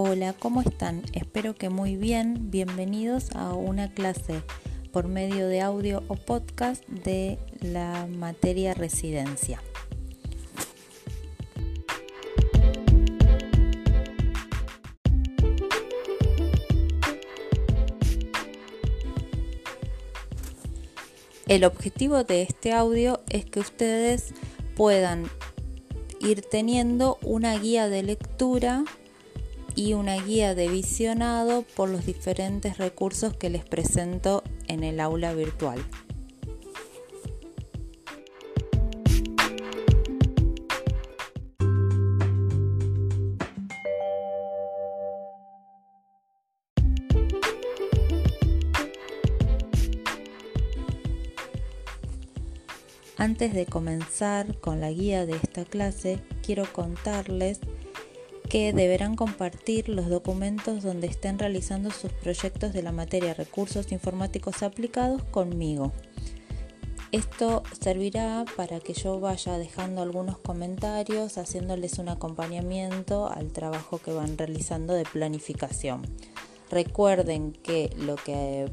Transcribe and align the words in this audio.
Hola, 0.00 0.32
¿cómo 0.32 0.60
están? 0.60 1.02
Espero 1.12 1.56
que 1.56 1.70
muy 1.70 1.96
bien. 1.96 2.52
Bienvenidos 2.52 3.32
a 3.32 3.52
una 3.54 3.92
clase 3.92 4.42
por 4.92 5.08
medio 5.08 5.48
de 5.48 5.60
audio 5.60 6.04
o 6.06 6.14
podcast 6.14 6.86
de 6.86 7.36
la 7.62 8.06
materia 8.06 8.74
residencia. 8.74 9.60
El 21.48 21.64
objetivo 21.64 22.22
de 22.22 22.42
este 22.42 22.72
audio 22.72 23.20
es 23.30 23.46
que 23.46 23.58
ustedes 23.58 24.32
puedan 24.76 25.24
ir 26.20 26.42
teniendo 26.42 27.18
una 27.20 27.58
guía 27.58 27.88
de 27.88 28.04
lectura 28.04 28.84
y 29.74 29.94
una 29.94 30.16
guía 30.16 30.54
de 30.54 30.68
visionado 30.68 31.64
por 31.76 31.88
los 31.88 32.06
diferentes 32.06 32.78
recursos 32.78 33.36
que 33.36 33.50
les 33.50 33.64
presento 33.64 34.42
en 34.66 34.84
el 34.84 35.00
aula 35.00 35.32
virtual. 35.34 35.78
Antes 53.20 53.52
de 53.52 53.66
comenzar 53.66 54.60
con 54.60 54.80
la 54.80 54.92
guía 54.92 55.26
de 55.26 55.34
esta 55.34 55.64
clase, 55.64 56.20
quiero 56.40 56.72
contarles 56.72 57.58
que 58.48 58.72
deberán 58.72 59.14
compartir 59.14 59.88
los 59.88 60.08
documentos 60.08 60.82
donde 60.82 61.06
estén 61.06 61.38
realizando 61.38 61.90
sus 61.90 62.12
proyectos 62.12 62.72
de 62.72 62.82
la 62.82 62.92
materia 62.92 63.34
recursos 63.34 63.92
informáticos 63.92 64.62
aplicados 64.62 65.22
conmigo. 65.24 65.92
Esto 67.10 67.62
servirá 67.80 68.44
para 68.56 68.80
que 68.80 68.92
yo 68.92 69.18
vaya 69.18 69.56
dejando 69.56 70.02
algunos 70.02 70.38
comentarios, 70.38 71.38
haciéndoles 71.38 71.98
un 71.98 72.10
acompañamiento 72.10 73.30
al 73.30 73.52
trabajo 73.52 73.98
que 73.98 74.12
van 74.12 74.36
realizando 74.36 74.92
de 74.92 75.04
planificación. 75.04 76.02
Recuerden 76.70 77.52
que 77.52 77.90
lo 77.96 78.16
que 78.16 78.70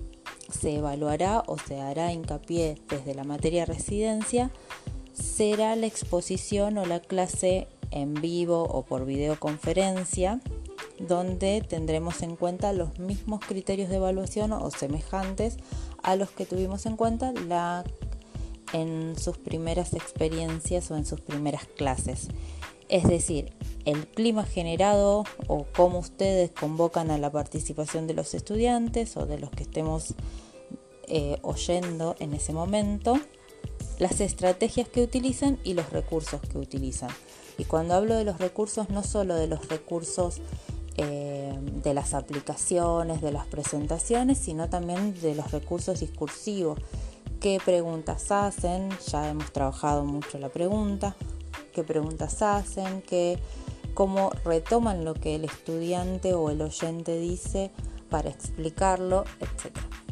se 0.52 0.76
evaluará 0.76 1.44
o 1.48 1.58
se 1.58 1.80
hará 1.80 2.12
hincapié 2.12 2.76
desde 2.90 3.16
la 3.16 3.23
materia 3.23 3.66
residencia 3.66 4.52
será 5.14 5.76
la 5.78 5.88
exposición 5.88 6.78
o 6.78 6.86
la 6.86 7.00
clase 7.00 7.70
en 7.91 8.14
vivo 8.14 8.64
o 8.64 8.83
por 8.83 9.05
videoconferencia, 9.05 10.39
donde 11.00 11.61
tendremos 11.67 12.22
en 12.22 12.36
cuenta 12.36 12.73
los 12.73 13.00
mismos 13.00 13.41
criterios 13.45 13.89
de 13.89 13.97
evaluación 13.97 14.53
o 14.53 14.72
semejantes 14.72 15.58
a 16.03 16.16
los 16.16 16.30
que 16.30 16.45
tuvimos 16.45 16.86
en 16.86 16.95
cuenta 16.95 17.31
la, 17.33 17.83
en 18.73 19.17
sus 19.17 19.38
primeras 19.38 19.94
experiencias 19.94 20.89
o 20.91 20.95
en 20.95 21.06
sus 21.06 21.22
primeras 21.22 21.66
clases. 21.66 22.30
Es 22.88 23.03
decir, 23.03 23.52
el 23.86 24.08
clima 24.08 24.44
generado 24.44 25.25
o 25.47 25.66
cómo 25.75 26.00
ustedes 26.00 26.52
convocan 26.52 27.09
a 27.09 27.17
la 27.17 27.31
participación 27.31 28.08
de 28.08 28.13
los 28.13 28.33
estudiantes 28.33 29.17
o 29.17 29.25
de 29.25 29.39
los 29.39 29.50
que 29.50 29.63
estemos 29.63 30.13
eh, 31.08 31.38
oyendo 31.41 32.16
en 32.19 32.33
ese 32.33 32.53
momento, 32.53 33.19
las 33.99 34.19
estrategias 34.19 34.88
que 34.89 35.01
utilizan 35.01 35.57
y 35.63 35.73
los 35.73 35.89
recursos 35.91 36.41
que 36.41 36.57
utilizan. 36.57 37.09
Y 37.57 37.65
cuando 37.65 37.93
hablo 37.93 38.15
de 38.15 38.25
los 38.25 38.38
recursos, 38.39 38.89
no 38.89 39.03
solo 39.03 39.35
de 39.35 39.47
los 39.47 39.67
recursos 39.69 40.41
eh, 40.97 41.53
de 41.83 41.93
las 41.93 42.13
aplicaciones, 42.13 43.21
de 43.21 43.31
las 43.31 43.45
presentaciones, 43.47 44.38
sino 44.38 44.69
también 44.69 45.19
de 45.22 45.35
los 45.35 45.51
recursos 45.51 46.00
discursivos. 46.00 46.79
¿Qué 47.39 47.59
preguntas 47.63 48.31
hacen? 48.31 48.89
Ya 49.11 49.29
hemos 49.29 49.51
trabajado 49.51 50.03
mucho 50.03 50.39
la 50.39 50.50
pregunta. 50.50 51.16
¿Qué 51.73 51.84
preguntas 51.84 52.41
hacen? 52.41 53.01
¿Qué, 53.01 53.38
¿Cómo 53.94 54.31
retoman 54.44 55.05
lo 55.05 55.13
que 55.13 55.35
el 55.35 55.45
estudiante 55.45 56.34
o 56.34 56.50
el 56.50 56.61
oyente 56.61 57.19
dice 57.19 57.72
para 58.09 58.29
explicarlo? 58.29 59.25
Etcétera. 59.39 60.04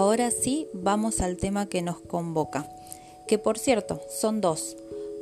Ahora 0.00 0.30
sí, 0.30 0.68
vamos 0.72 1.20
al 1.20 1.38
tema 1.38 1.66
que 1.68 1.82
nos 1.82 1.98
convoca, 1.98 2.68
que 3.26 3.36
por 3.36 3.58
cierto 3.58 4.00
son 4.08 4.40
dos. 4.40 4.76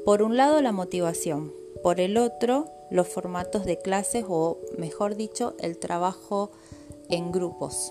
Por 0.05 0.21
un 0.21 0.37
lado 0.37 0.61
la 0.61 0.71
motivación, 0.71 1.51
por 1.83 1.99
el 1.99 2.19
otro 2.19 2.67
los 2.91 3.09
formatos 3.09 3.65
de 3.65 3.79
clases 3.79 4.27
o 4.29 4.59
mejor 4.77 5.17
dicho 5.17 5.55
el 5.61 5.79
trabajo 5.79 6.51
en 7.09 7.33
grupos. 7.33 7.91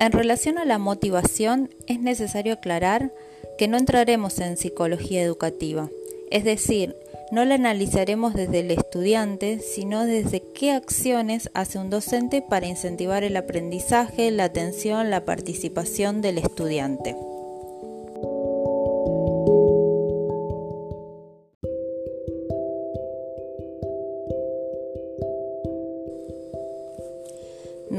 En 0.00 0.12
relación 0.12 0.58
a 0.58 0.64
la 0.64 0.78
motivación, 0.78 1.70
es 1.86 2.00
necesario 2.00 2.54
aclarar 2.54 3.12
que 3.58 3.68
no 3.68 3.76
entraremos 3.76 4.38
en 4.40 4.56
psicología 4.56 5.22
educativa, 5.22 5.88
es 6.30 6.44
decir, 6.44 6.96
no 7.30 7.44
la 7.44 7.54
analizaremos 7.54 8.34
desde 8.34 8.60
el 8.60 8.70
estudiante, 8.70 9.58
sino 9.60 10.04
desde 10.04 10.42
qué 10.54 10.72
acciones 10.72 11.50
hace 11.54 11.78
un 11.78 11.90
docente 11.90 12.42
para 12.42 12.66
incentivar 12.66 13.24
el 13.24 13.36
aprendizaje, 13.36 14.30
la 14.30 14.44
atención, 14.44 15.10
la 15.10 15.24
participación 15.24 16.20
del 16.22 16.38
estudiante. 16.38 17.16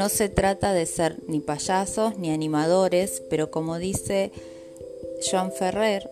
No 0.05 0.09
se 0.09 0.29
trata 0.29 0.71
de 0.71 0.85
ser 0.85 1.17
ni 1.25 1.39
payasos 1.39 2.19
ni 2.19 2.29
animadores, 2.29 3.23
pero 3.27 3.49
como 3.49 3.79
dice 3.79 4.31
Joan 5.27 5.51
Ferrer, 5.51 6.11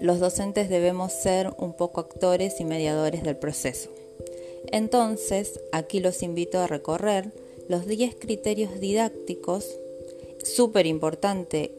los 0.00 0.20
docentes 0.20 0.68
debemos 0.68 1.12
ser 1.14 1.52
un 1.58 1.72
poco 1.72 2.00
actores 2.00 2.60
y 2.60 2.64
mediadores 2.64 3.24
del 3.24 3.36
proceso. 3.36 3.90
Entonces, 4.70 5.58
aquí 5.72 5.98
los 5.98 6.22
invito 6.22 6.60
a 6.60 6.68
recorrer 6.68 7.32
los 7.68 7.86
10 7.88 8.14
criterios 8.20 8.78
didácticos. 8.78 9.66
Súper 10.44 10.86
importante 10.86 11.72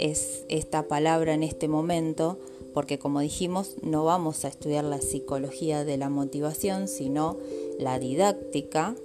es 0.00 0.42
esta 0.48 0.88
palabra 0.88 1.34
en 1.34 1.44
este 1.44 1.68
momento, 1.68 2.40
porque 2.74 2.98
como 2.98 3.20
dijimos, 3.20 3.76
no 3.82 4.04
vamos 4.04 4.44
a 4.44 4.48
estudiar 4.48 4.82
la 4.82 5.00
psicología 5.00 5.84
de 5.84 5.96
la 5.96 6.08
motivación, 6.08 6.88
sino 6.88 7.38
la 7.78 8.00
didáctica 8.00 8.96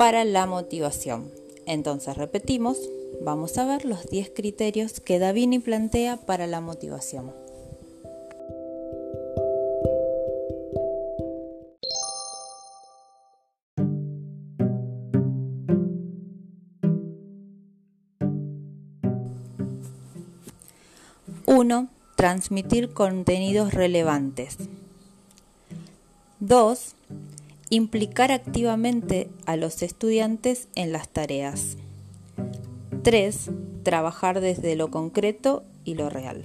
para 0.00 0.24
la 0.24 0.46
motivación. 0.46 1.30
Entonces 1.66 2.16
repetimos, 2.16 2.78
vamos 3.20 3.58
a 3.58 3.66
ver 3.66 3.84
los 3.84 4.06
10 4.08 4.30
criterios 4.34 4.98
que 4.98 5.18
Davini 5.18 5.58
plantea 5.58 6.16
para 6.16 6.46
la 6.46 6.62
motivación. 6.62 7.34
Uno, 21.44 21.88
transmitir 22.16 22.94
contenidos 22.94 23.74
relevantes. 23.74 24.56
2 26.38 26.94
implicar 27.70 28.32
activamente 28.32 29.30
a 29.46 29.56
los 29.56 29.82
estudiantes 29.82 30.68
en 30.74 30.92
las 30.92 31.08
tareas. 31.08 31.76
3. 33.02 33.50
Trabajar 33.84 34.40
desde 34.40 34.76
lo 34.76 34.90
concreto 34.90 35.62
y 35.84 35.94
lo 35.94 36.10
real. 36.10 36.44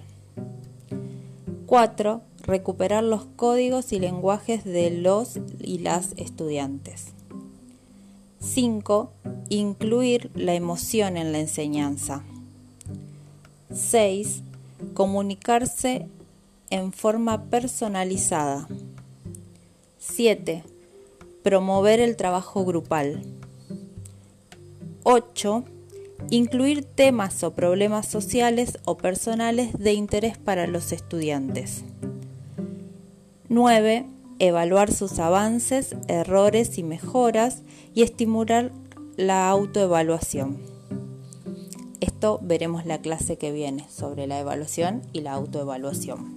4. 1.65 2.21
Recuperar 2.43 3.03
los 3.03 3.25
códigos 3.25 3.91
y 3.91 3.99
lenguajes 3.99 4.63
de 4.63 4.91
los 4.91 5.39
y 5.59 5.79
las 5.79 6.13
estudiantes. 6.17 7.07
5. 8.39 9.11
Incluir 9.49 10.29
la 10.35 10.53
emoción 10.53 11.17
en 11.17 11.31
la 11.31 11.39
enseñanza. 11.39 12.23
6. 13.73 14.43
Comunicarse 14.93 16.07
en 16.69 16.93
forma 16.93 17.45
personalizada. 17.45 18.67
7. 19.97 20.63
Promover 21.45 21.99
el 21.99 22.15
trabajo 22.15 22.65
grupal. 22.65 23.21
8. 25.03 25.63
Incluir 26.31 26.83
temas 26.85 27.43
o 27.43 27.53
problemas 27.53 28.07
sociales 28.07 28.79
o 28.83 28.97
personales 28.97 29.77
de 29.77 29.93
interés 29.93 30.39
para 30.39 30.65
los 30.65 30.91
estudiantes. 30.91 31.83
9. 33.47 34.07
Evaluar 34.39 34.91
sus 34.91 35.19
avances, 35.19 35.95
errores 36.07 36.79
y 36.79 36.83
mejoras 36.83 37.61
y 37.93 38.01
estimular 38.01 38.71
la 39.15 39.47
autoevaluación. 39.47 40.57
Esto 42.01 42.39
veremos 42.41 42.87
la 42.87 43.01
clase 43.01 43.37
que 43.37 43.51
viene 43.51 43.85
sobre 43.87 44.25
la 44.25 44.39
evaluación 44.39 45.03
y 45.13 45.21
la 45.21 45.33
autoevaluación. 45.33 46.34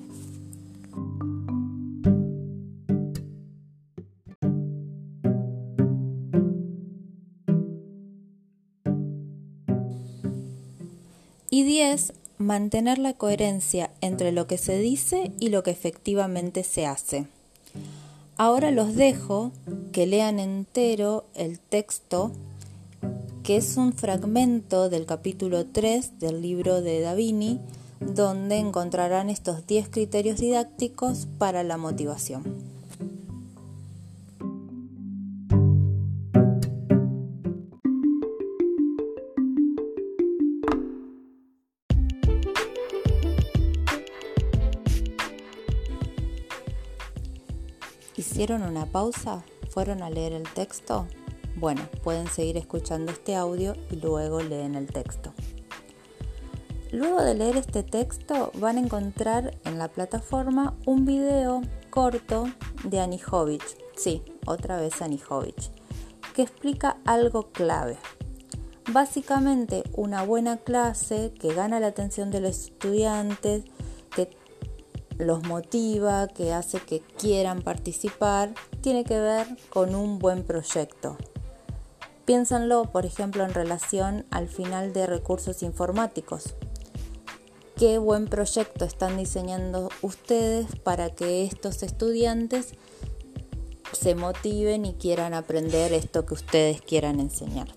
Y 11.50 11.62
10. 11.62 12.12
Mantener 12.36 12.98
la 12.98 13.14
coherencia 13.14 13.90
entre 14.00 14.32
lo 14.32 14.46
que 14.46 14.58
se 14.58 14.78
dice 14.78 15.32
y 15.40 15.48
lo 15.48 15.62
que 15.62 15.70
efectivamente 15.70 16.62
se 16.62 16.86
hace. 16.86 17.26
Ahora 18.36 18.70
los 18.70 18.94
dejo 18.94 19.50
que 19.90 20.06
lean 20.06 20.38
entero 20.38 21.24
el 21.34 21.58
texto, 21.58 22.30
que 23.42 23.56
es 23.56 23.76
un 23.78 23.94
fragmento 23.94 24.90
del 24.90 25.06
capítulo 25.06 25.64
3 25.64 26.20
del 26.20 26.42
libro 26.42 26.82
de 26.82 27.00
Davini, 27.00 27.60
donde 27.98 28.58
encontrarán 28.58 29.30
estos 29.30 29.66
10 29.66 29.88
criterios 29.88 30.38
didácticos 30.38 31.26
para 31.38 31.64
la 31.64 31.78
motivación. 31.78 32.77
¿Hicieron 48.18 48.64
una 48.64 48.84
pausa? 48.84 49.44
¿Fueron 49.70 50.02
a 50.02 50.10
leer 50.10 50.32
el 50.32 50.42
texto? 50.42 51.06
Bueno, 51.54 51.82
pueden 52.02 52.26
seguir 52.26 52.56
escuchando 52.56 53.12
este 53.12 53.36
audio 53.36 53.76
y 53.92 53.94
luego 53.94 54.42
leen 54.42 54.74
el 54.74 54.88
texto. 54.88 55.32
Luego 56.90 57.22
de 57.22 57.36
leer 57.36 57.56
este 57.56 57.84
texto 57.84 58.50
van 58.56 58.76
a 58.76 58.80
encontrar 58.80 59.56
en 59.64 59.78
la 59.78 59.86
plataforma 59.86 60.76
un 60.84 61.04
video 61.04 61.62
corto 61.90 62.48
de 62.82 62.98
Anijovic, 62.98 63.62
sí, 63.96 64.24
otra 64.46 64.80
vez 64.80 65.00
Anijovic, 65.00 65.70
que 66.34 66.42
explica 66.42 66.96
algo 67.04 67.52
clave. 67.52 67.98
Básicamente 68.90 69.84
una 69.92 70.24
buena 70.24 70.56
clase 70.56 71.32
que 71.38 71.54
gana 71.54 71.78
la 71.78 71.86
atención 71.86 72.32
de 72.32 72.40
los 72.40 72.64
estudiantes, 72.64 73.62
los 75.18 75.42
motiva, 75.44 76.28
que 76.28 76.52
hace 76.52 76.80
que 76.80 77.00
quieran 77.00 77.62
participar, 77.62 78.54
tiene 78.80 79.04
que 79.04 79.18
ver 79.18 79.46
con 79.68 79.94
un 79.94 80.18
buen 80.18 80.44
proyecto. 80.44 81.16
Piénsenlo, 82.24 82.84
por 82.92 83.06
ejemplo, 83.06 83.44
en 83.44 83.54
relación 83.54 84.26
al 84.30 84.48
final 84.48 84.92
de 84.92 85.06
recursos 85.06 85.62
informáticos. 85.62 86.54
¿Qué 87.76 87.98
buen 87.98 88.26
proyecto 88.26 88.84
están 88.84 89.16
diseñando 89.16 89.88
ustedes 90.02 90.66
para 90.82 91.10
que 91.10 91.44
estos 91.44 91.82
estudiantes 91.82 92.74
se 93.92 94.14
motiven 94.14 94.84
y 94.84 94.94
quieran 94.94 95.32
aprender 95.32 95.92
esto 95.92 96.26
que 96.26 96.34
ustedes 96.34 96.82
quieran 96.82 97.20
enseñar? 97.20 97.68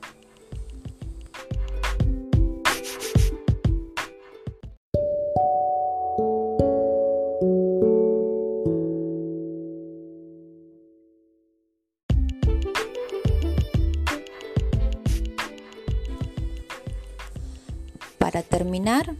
Para 18.21 18.44
terminar, 18.44 19.15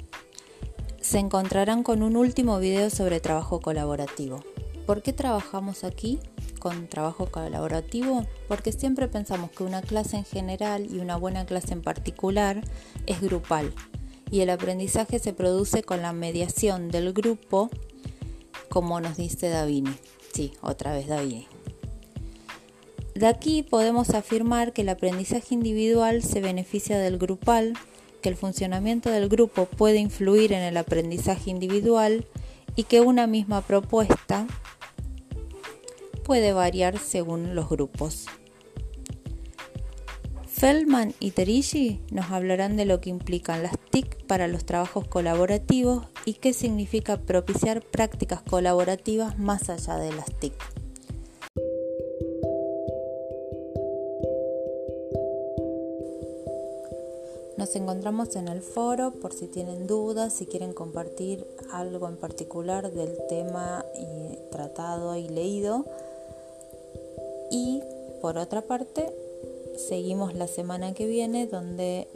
se 1.01 1.18
encontrarán 1.18 1.81
con 1.81 2.03
un 2.03 2.15
último 2.15 2.59
video 2.59 2.92
sobre 2.92 3.19
trabajo 3.19 3.59
colaborativo. 3.59 4.44
¿Por 4.86 5.01
qué 5.01 5.12
trabajamos 5.12 5.83
aquí 5.83 6.19
con 6.59 6.88
trabajo 6.88 7.25
colaborativo? 7.25 8.27
Porque 8.48 8.71
siempre 8.71 9.07
pensamos 9.07 9.50
que 9.50 9.63
una 9.63 9.81
clase 9.81 10.18
en 10.18 10.24
general 10.24 10.86
y 10.86 11.00
una 11.00 11.15
buena 11.15 11.48
clase 11.48 11.74
en 11.74 11.81
particular 11.81 12.62
es 13.07 13.21
grupal 13.21 13.74
y 14.30 14.42
el 14.42 14.51
aprendizaje 14.51 15.18
se 15.18 15.33
produce 15.33 15.81
con 15.81 16.04
la 16.04 16.13
mediación 16.13 16.89
del 16.89 17.12
grupo, 17.12 17.71
como 18.69 19.01
nos 19.01 19.18
dice 19.18 19.50
Davini. 19.50 19.95
Sí, 20.31 20.54
otra 20.62 20.94
vez 20.94 21.07
Davini. 21.07 21.47
De 23.15 23.25
aquí 23.25 23.63
podemos 23.63 24.12
afirmar 24.12 24.74
que 24.74 24.83
el 24.83 24.89
aprendizaje 24.89 25.56
individual 25.56 26.21
se 26.21 26.39
beneficia 26.39 27.00
del 27.00 27.18
grupal 27.18 27.74
que 28.21 28.29
el 28.29 28.35
funcionamiento 28.35 29.09
del 29.09 29.27
grupo 29.27 29.65
puede 29.65 29.97
influir 29.97 30.53
en 30.53 30.62
el 30.62 30.77
aprendizaje 30.77 31.50
individual 31.50 32.25
y 32.75 32.83
que 32.83 33.01
una 33.01 33.27
misma 33.27 33.62
propuesta 33.62 34.47
puede 36.23 36.53
variar 36.53 36.97
según 36.97 37.56
los 37.56 37.69
grupos. 37.69 38.27
Feldman 40.47 41.15
y 41.19 41.31
Terishi 41.31 42.01
nos 42.12 42.29
hablarán 42.29 42.77
de 42.77 42.85
lo 42.85 43.01
que 43.01 43.09
implican 43.09 43.63
las 43.63 43.73
TIC 43.89 44.27
para 44.27 44.47
los 44.47 44.63
trabajos 44.63 45.07
colaborativos 45.07 46.06
y 46.23 46.35
qué 46.35 46.53
significa 46.53 47.18
propiciar 47.18 47.81
prácticas 47.81 48.44
colaborativas 48.44 49.39
más 49.39 49.69
allá 49.69 49.97
de 49.97 50.13
las 50.13 50.31
TIC. 50.39 50.81
Nos 57.71 57.81
encontramos 57.81 58.35
en 58.35 58.50
el 58.50 58.62
foro 58.62 59.12
por 59.12 59.31
si 59.31 59.47
tienen 59.47 59.87
dudas, 59.87 60.33
si 60.33 60.45
quieren 60.45 60.73
compartir 60.73 61.47
algo 61.71 62.09
en 62.09 62.18
particular 62.18 62.92
del 62.92 63.18
tema 63.30 63.85
tratado 64.51 65.16
y 65.16 65.30
leído. 65.30 65.85
Y 67.49 67.81
por 68.21 68.37
otra 68.37 68.61
parte, 68.61 69.09
seguimos 69.78 70.33
la 70.33 70.47
semana 70.47 70.94
que 70.94 71.07
viene 71.07 71.47
donde 71.47 72.09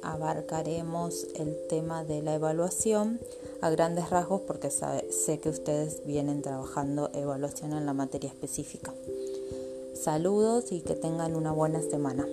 abarcaremos 0.00 1.26
el 1.34 1.58
tema 1.68 2.04
de 2.04 2.22
la 2.22 2.36
evaluación 2.36 3.18
a 3.60 3.70
grandes 3.70 4.10
rasgos 4.10 4.42
porque 4.42 4.70
sé 4.70 5.40
que 5.40 5.48
ustedes 5.48 6.06
vienen 6.06 6.40
trabajando 6.40 7.10
evaluación 7.14 7.72
en 7.72 7.84
la 7.84 7.94
materia 7.94 8.28
específica. 8.28 8.94
Saludos 9.94 10.70
y 10.70 10.82
que 10.82 10.94
tengan 10.94 11.34
una 11.34 11.50
buena 11.50 11.82
semana. 11.82 12.28